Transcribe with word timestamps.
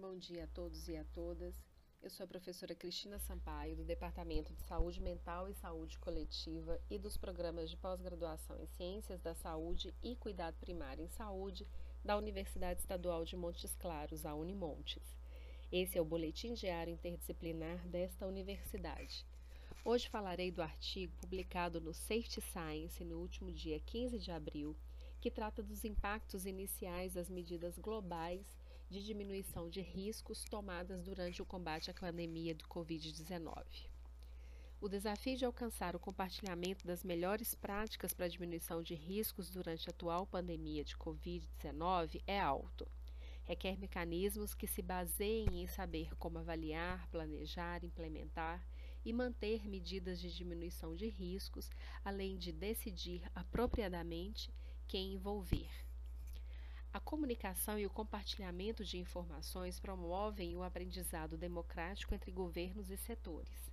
Bom 0.00 0.16
dia 0.16 0.44
a 0.44 0.46
todos 0.46 0.88
e 0.88 0.96
a 0.96 1.04
todas. 1.12 1.54
Eu 2.02 2.08
sou 2.08 2.24
a 2.24 2.26
professora 2.26 2.74
Cristina 2.74 3.18
Sampaio, 3.18 3.76
do 3.76 3.84
Departamento 3.84 4.50
de 4.54 4.62
Saúde 4.62 4.98
Mental 4.98 5.46
e 5.46 5.54
Saúde 5.54 5.98
Coletiva 5.98 6.80
e 6.88 6.98
dos 6.98 7.18
programas 7.18 7.68
de 7.68 7.76
pós-graduação 7.76 8.58
em 8.58 8.66
Ciências 8.66 9.20
da 9.20 9.34
Saúde 9.34 9.94
e 10.02 10.16
Cuidado 10.16 10.56
Primário 10.58 11.04
em 11.04 11.08
Saúde 11.10 11.68
da 12.02 12.16
Universidade 12.16 12.80
Estadual 12.80 13.26
de 13.26 13.36
Montes 13.36 13.74
Claros, 13.74 14.24
a 14.24 14.34
Unimontes. 14.34 15.02
Esse 15.70 15.98
é 15.98 16.00
o 16.00 16.04
boletim 16.06 16.54
diário 16.54 16.94
interdisciplinar 16.94 17.86
desta 17.86 18.26
universidade. 18.26 19.26
Hoje 19.84 20.08
falarei 20.08 20.50
do 20.50 20.62
artigo 20.62 21.12
publicado 21.20 21.78
no 21.78 21.92
Safety 21.92 22.40
Science 22.40 23.04
no 23.04 23.18
último 23.18 23.52
dia 23.52 23.78
15 23.80 24.18
de 24.18 24.30
abril, 24.30 24.74
que 25.20 25.30
trata 25.30 25.62
dos 25.62 25.84
impactos 25.84 26.46
iniciais 26.46 27.12
das 27.12 27.28
medidas 27.28 27.78
globais 27.78 28.46
de 28.90 29.04
diminuição 29.04 29.70
de 29.70 29.80
riscos 29.80 30.44
tomadas 30.44 31.00
durante 31.04 31.40
o 31.40 31.46
combate 31.46 31.92
à 31.92 31.94
pandemia 31.94 32.56
do 32.56 32.64
Covid-19. 32.64 33.64
O 34.80 34.88
desafio 34.88 35.36
de 35.36 35.44
alcançar 35.44 35.94
o 35.94 36.00
compartilhamento 36.00 36.84
das 36.84 37.04
melhores 37.04 37.54
práticas 37.54 38.12
para 38.12 38.28
diminuição 38.28 38.82
de 38.82 38.94
riscos 38.94 39.48
durante 39.48 39.88
a 39.88 39.92
atual 39.92 40.26
pandemia 40.26 40.82
de 40.82 40.96
Covid-19 40.96 42.20
é 42.26 42.40
alto. 42.40 42.90
Requer 43.44 43.78
mecanismos 43.78 44.54
que 44.54 44.66
se 44.66 44.82
baseiem 44.82 45.62
em 45.62 45.66
saber 45.68 46.12
como 46.16 46.38
avaliar, 46.38 47.06
planejar, 47.10 47.84
implementar 47.84 48.66
e 49.04 49.12
manter 49.12 49.68
medidas 49.68 50.20
de 50.20 50.34
diminuição 50.34 50.96
de 50.96 51.08
riscos, 51.08 51.70
além 52.04 52.36
de 52.36 52.50
decidir 52.50 53.22
apropriadamente 53.36 54.52
quem 54.88 55.12
envolver. 55.14 55.89
A 56.92 56.98
comunicação 56.98 57.78
e 57.78 57.86
o 57.86 57.90
compartilhamento 57.90 58.84
de 58.84 58.98
informações 58.98 59.78
promovem 59.78 60.56
o 60.56 60.64
aprendizado 60.64 61.38
democrático 61.38 62.12
entre 62.16 62.32
governos 62.32 62.90
e 62.90 62.96
setores. 62.96 63.70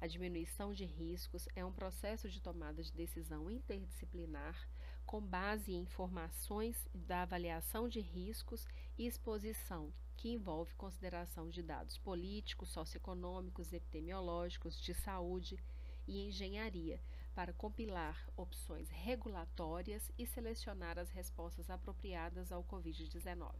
A 0.00 0.06
diminuição 0.06 0.72
de 0.72 0.86
riscos 0.86 1.46
é 1.54 1.62
um 1.62 1.72
processo 1.72 2.26
de 2.26 2.40
tomada 2.40 2.82
de 2.82 2.90
decisão 2.90 3.50
interdisciplinar 3.50 4.66
com 5.04 5.20
base 5.20 5.72
em 5.72 5.82
informações 5.82 6.88
da 6.94 7.20
avaliação 7.22 7.86
de 7.86 8.00
riscos 8.00 8.66
e 8.96 9.06
exposição, 9.06 9.92
que 10.16 10.30
envolve 10.30 10.74
consideração 10.74 11.50
de 11.50 11.62
dados 11.62 11.98
políticos, 11.98 12.70
socioeconômicos, 12.70 13.74
epidemiológicos, 13.74 14.80
de 14.80 14.94
saúde, 14.94 15.62
e 16.06 16.26
engenharia 16.26 16.98
para 17.34 17.52
compilar 17.52 18.28
opções 18.36 18.88
regulatórias 18.90 20.10
e 20.16 20.26
selecionar 20.26 20.98
as 20.98 21.10
respostas 21.10 21.68
apropriadas 21.68 22.52
ao 22.52 22.62
Covid-19. 22.62 23.52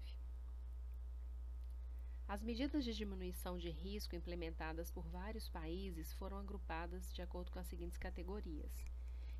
As 2.26 2.42
medidas 2.42 2.84
de 2.84 2.94
diminuição 2.94 3.58
de 3.58 3.68
risco 3.68 4.16
implementadas 4.16 4.90
por 4.90 5.06
vários 5.08 5.48
países 5.48 6.12
foram 6.12 6.38
agrupadas 6.38 7.12
de 7.12 7.20
acordo 7.20 7.50
com 7.50 7.58
as 7.58 7.66
seguintes 7.66 7.98
categorias: 7.98 8.72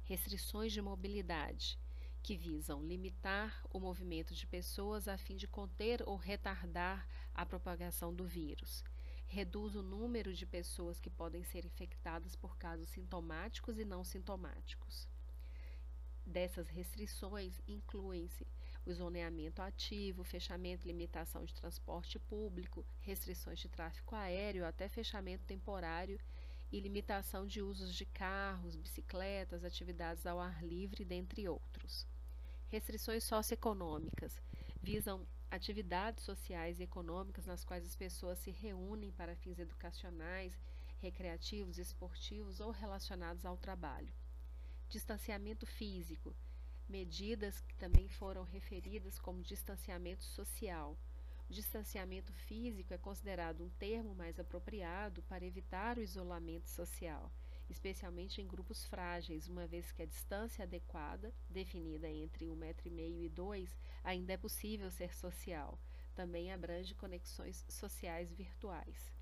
restrições 0.02 0.72
de 0.72 0.82
mobilidade, 0.82 1.78
que 2.22 2.36
visam 2.36 2.82
limitar 2.82 3.64
o 3.70 3.78
movimento 3.78 4.34
de 4.34 4.46
pessoas 4.46 5.08
a 5.08 5.16
fim 5.16 5.36
de 5.36 5.46
conter 5.46 6.02
ou 6.06 6.16
retardar 6.16 7.06
a 7.34 7.46
propagação 7.46 8.12
do 8.12 8.26
vírus 8.26 8.84
reduz 9.26 9.74
o 9.74 9.82
número 9.82 10.32
de 10.32 10.46
pessoas 10.46 11.00
que 11.00 11.10
podem 11.10 11.42
ser 11.44 11.64
infectadas 11.64 12.36
por 12.36 12.56
casos 12.56 12.88
sintomáticos 12.88 13.78
e 13.78 13.84
não 13.84 14.04
sintomáticos. 14.04 15.08
Dessas 16.26 16.68
restrições 16.68 17.60
incluem-se 17.66 18.46
o 18.86 18.92
zoneamento 18.92 19.60
ativo, 19.60 20.24
fechamento 20.24 20.86
e 20.86 20.88
limitação 20.88 21.44
de 21.44 21.54
transporte 21.54 22.18
público, 22.18 22.84
restrições 23.00 23.58
de 23.58 23.68
tráfego 23.68 24.14
aéreo, 24.14 24.66
até 24.66 24.88
fechamento 24.88 25.44
temporário 25.44 26.18
e 26.70 26.80
limitação 26.80 27.46
de 27.46 27.62
usos 27.62 27.94
de 27.94 28.04
carros, 28.04 28.76
bicicletas, 28.76 29.64
atividades 29.64 30.26
ao 30.26 30.40
ar 30.40 30.62
livre, 30.64 31.04
dentre 31.04 31.48
outros. 31.48 32.06
Restrições 32.68 33.24
socioeconômicas 33.24 34.40
visam 34.84 35.26
atividades 35.50 36.22
sociais 36.24 36.78
e 36.78 36.82
econômicas 36.82 37.46
nas 37.46 37.64
quais 37.64 37.86
as 37.86 37.96
pessoas 37.96 38.38
se 38.38 38.50
reúnem 38.50 39.10
para 39.10 39.34
fins 39.34 39.58
educacionais, 39.58 40.60
recreativos, 41.00 41.78
esportivos 41.78 42.60
ou 42.60 42.70
relacionados 42.70 43.46
ao 43.46 43.56
trabalho. 43.56 44.12
Distanciamento 44.88 45.64
físico, 45.64 46.36
medidas 46.86 47.60
que 47.62 47.74
também 47.76 48.08
foram 48.08 48.42
referidas 48.44 49.18
como 49.18 49.42
distanciamento 49.42 50.22
social. 50.22 50.98
O 51.48 51.52
distanciamento 51.52 52.32
físico 52.32 52.92
é 52.92 52.98
considerado 52.98 53.64
um 53.64 53.70
termo 53.70 54.14
mais 54.14 54.38
apropriado 54.38 55.22
para 55.22 55.46
evitar 55.46 55.96
o 55.96 56.02
isolamento 56.02 56.68
social 56.68 57.32
especialmente 57.74 58.40
em 58.40 58.46
grupos 58.46 58.84
frágeis, 58.84 59.48
uma 59.48 59.66
vez 59.66 59.90
que 59.90 60.00
a 60.00 60.06
distância 60.06 60.62
adequada, 60.62 61.34
definida 61.50 62.08
entre 62.08 62.48
um 62.48 62.54
metro 62.54 62.86
e 62.86 62.90
meio 62.90 63.20
e 63.24 63.28
dois, 63.28 63.76
ainda 64.04 64.32
é 64.32 64.36
possível 64.36 64.90
ser 64.92 65.12
social. 65.12 65.76
Também 66.14 66.52
abrange 66.52 66.94
conexões 66.94 67.64
sociais 67.68 68.32
virtuais. 68.32 69.12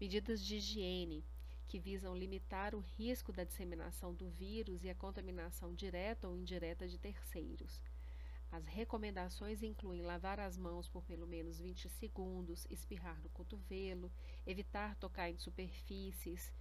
Medidas 0.00 0.42
de 0.42 0.56
higiene, 0.56 1.22
que 1.68 1.78
visam 1.78 2.16
limitar 2.16 2.74
o 2.74 2.80
risco 2.80 3.30
da 3.30 3.44
disseminação 3.44 4.14
do 4.14 4.30
vírus 4.30 4.82
e 4.82 4.88
a 4.88 4.94
contaminação 4.94 5.74
direta 5.74 6.26
ou 6.26 6.36
indireta 6.36 6.88
de 6.88 6.98
terceiros. 6.98 7.82
As 8.50 8.64
recomendações 8.66 9.62
incluem 9.62 10.00
lavar 10.00 10.40
as 10.40 10.56
mãos 10.56 10.88
por 10.88 11.04
pelo 11.04 11.26
menos 11.26 11.60
20 11.60 11.88
segundos, 11.90 12.66
espirrar 12.70 13.20
no 13.20 13.28
cotovelo, 13.28 14.10
evitar 14.46 14.94
tocar 14.96 15.28
em 15.28 15.36
superfícies, 15.36 16.52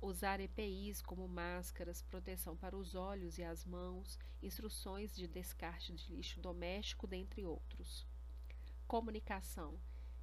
usar 0.00 0.40
EPIs 0.40 1.02
como 1.02 1.28
máscaras, 1.28 2.02
proteção 2.02 2.56
para 2.56 2.76
os 2.76 2.94
olhos 2.94 3.38
e 3.38 3.44
as 3.44 3.64
mãos, 3.64 4.18
instruções 4.42 5.14
de 5.14 5.28
descarte 5.28 5.92
de 5.92 6.12
lixo 6.12 6.40
doméstico, 6.40 7.06
dentre 7.06 7.44
outros. 7.44 8.06
Comunicação 8.86 9.78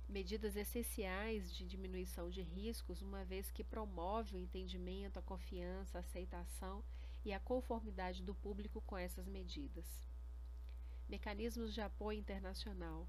medidas 0.07 0.55
essenciais 0.55 1.53
de 1.53 1.67
diminuição 1.67 2.29
de 2.29 2.41
riscos, 2.41 3.01
uma 3.01 3.25
vez 3.25 3.51
que 3.51 3.63
promove 3.63 4.37
o 4.37 4.39
entendimento, 4.39 5.19
a 5.19 5.21
confiança, 5.21 5.97
a 5.97 6.01
aceitação 6.01 6.83
e 7.25 7.33
a 7.33 7.39
conformidade 7.39 8.23
do 8.23 8.33
público 8.33 8.81
com 8.81 8.97
essas 8.97 9.27
medidas. 9.27 9.85
Mecanismos 11.09 11.73
de 11.73 11.81
apoio 11.81 12.19
internacional. 12.19 13.07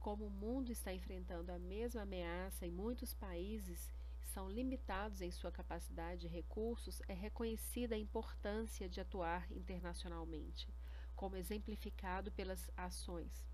Como 0.00 0.26
o 0.26 0.30
mundo 0.30 0.72
está 0.72 0.94
enfrentando 0.94 1.52
a 1.52 1.58
mesma 1.58 2.02
ameaça 2.02 2.66
em 2.66 2.70
muitos 2.70 3.12
países, 3.12 3.90
são 4.26 4.48
limitados 4.48 5.20
em 5.20 5.30
sua 5.30 5.50
capacidade 5.50 6.26
e 6.26 6.30
recursos, 6.30 7.00
é 7.08 7.14
reconhecida 7.14 7.94
a 7.94 7.98
importância 7.98 8.88
de 8.88 9.00
atuar 9.00 9.50
internacionalmente, 9.50 10.72
como 11.14 11.36
exemplificado 11.36 12.30
pelas 12.32 12.70
ações. 12.76 13.46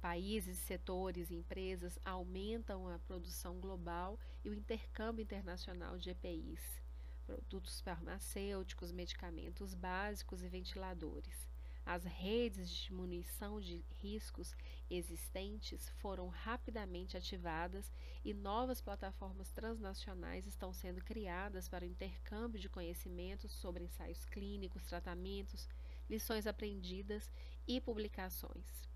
Países, 0.00 0.58
setores 0.58 1.30
e 1.30 1.34
empresas 1.34 1.98
aumentam 2.04 2.88
a 2.88 2.98
produção 2.98 3.58
global 3.58 4.18
e 4.44 4.50
o 4.50 4.54
intercâmbio 4.54 5.22
internacional 5.22 5.96
de 5.96 6.10
EPIs, 6.10 6.82
produtos 7.24 7.80
farmacêuticos, 7.80 8.92
medicamentos 8.92 9.74
básicos 9.74 10.42
e 10.42 10.48
ventiladores. 10.48 11.53
As 11.86 12.02
redes 12.04 12.70
de 12.70 12.84
diminuição 12.84 13.60
de 13.60 13.84
riscos 14.00 14.56
existentes 14.88 15.86
foram 16.00 16.28
rapidamente 16.28 17.14
ativadas 17.14 17.92
e 18.24 18.32
novas 18.32 18.80
plataformas 18.80 19.50
transnacionais 19.50 20.46
estão 20.46 20.72
sendo 20.72 21.04
criadas 21.04 21.68
para 21.68 21.84
o 21.84 21.88
intercâmbio 21.88 22.58
de 22.58 22.70
conhecimentos 22.70 23.52
sobre 23.52 23.84
ensaios 23.84 24.24
clínicos, 24.24 24.86
tratamentos, 24.86 25.68
lições 26.08 26.46
aprendidas 26.46 27.30
e 27.68 27.78
publicações. 27.82 28.88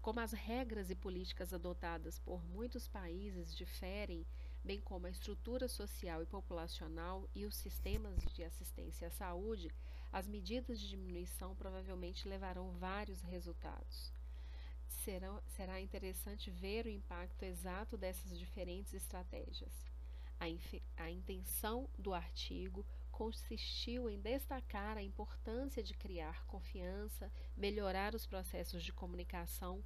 Como 0.00 0.20
as 0.20 0.32
regras 0.32 0.90
e 0.90 0.94
políticas 0.94 1.52
adotadas 1.52 2.20
por 2.20 2.42
muitos 2.42 2.86
países 2.86 3.54
diferem, 3.54 4.24
bem 4.64 4.80
como 4.80 5.06
a 5.06 5.10
estrutura 5.10 5.66
social 5.66 6.22
e 6.22 6.26
populacional 6.26 7.28
e 7.34 7.44
os 7.44 7.56
sistemas 7.56 8.24
de 8.32 8.44
assistência 8.44 9.08
à 9.08 9.10
saúde, 9.10 9.70
as 10.12 10.26
medidas 10.26 10.80
de 10.80 10.88
diminuição 10.88 11.54
provavelmente 11.54 12.28
levarão 12.28 12.70
vários 12.72 13.20
resultados. 13.22 14.12
Será, 14.88 15.40
será 15.56 15.80
interessante 15.80 16.50
ver 16.50 16.86
o 16.86 16.90
impacto 16.90 17.42
exato 17.44 17.96
dessas 17.96 18.38
diferentes 18.38 18.92
estratégias. 18.92 19.72
A, 20.38 20.44
a 21.02 21.10
intenção 21.10 21.88
do 21.98 22.12
artigo 22.12 22.84
consistiu 23.10 24.08
em 24.08 24.20
destacar 24.20 24.96
a 24.96 25.02
importância 25.02 25.82
de 25.82 25.94
criar 25.94 26.44
confiança, 26.46 27.30
melhorar 27.56 28.14
os 28.14 28.26
processos 28.26 28.82
de 28.82 28.92
comunicação 28.92 29.82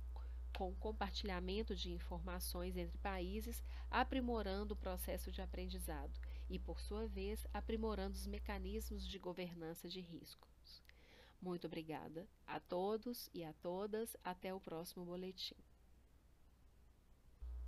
com 0.56 0.73
compartilhamento 0.75 1.75
de 1.75 1.91
informações 1.91 2.77
entre 2.77 2.97
países, 2.99 3.62
aprimorando 3.91 4.75
o 4.75 4.77
processo 4.77 5.32
de 5.32 5.43
aprendizado 5.43 6.12
e, 6.55 6.59
por 6.61 6.81
sua 6.81 7.05
vez, 7.09 7.45
aprimorando 7.53 8.15
os 8.15 8.29
mecanismos 8.29 9.05
de 9.09 9.19
governança 9.19 9.89
de 9.89 10.01
riscos. 10.01 10.85
Muito 11.43 11.67
obrigada 11.67 12.29
a 12.47 12.61
todos 12.61 13.29
e 13.35 13.43
a 13.43 13.53
todas. 13.55 14.17
Até 14.23 14.55
o 14.55 14.61
próximo 14.61 15.05
boletim. 15.05 15.56